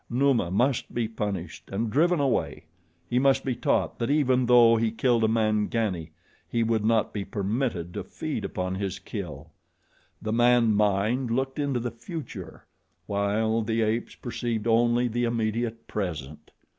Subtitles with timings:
[0.09, 2.63] Numa must be punished and driven away.
[3.07, 6.09] He must be taught that even though he killed a Mangani,
[6.49, 9.51] he would not be permitted to feed upon his kill.
[10.19, 12.65] The man mind looked into the future,
[13.05, 16.49] while the apes perceived only the immediate present.